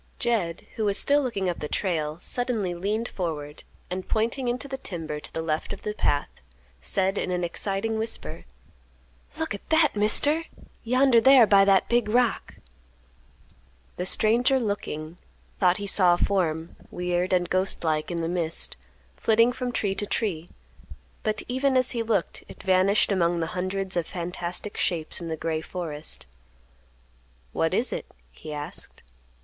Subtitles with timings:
[0.17, 4.79] Jed, who was still looking up the trail, suddenly leaned forward, and, pointing into the
[4.79, 6.27] timber to the left of the path,
[6.81, 8.45] said in an exciting whisper,
[9.37, 10.45] "Look at that, Mister;
[10.83, 12.55] yonder thar by that big rock."
[13.97, 15.19] The stranger, looking,
[15.59, 18.77] thought he saw a form, weird and ghost like in the mist,
[19.17, 20.47] flitting from tree to tree,
[21.21, 25.37] but, even as he looked, it vanished among the hundreds of fantastic shapes in the
[25.37, 26.25] gray forest.
[27.53, 29.03] "What is it?" he asked.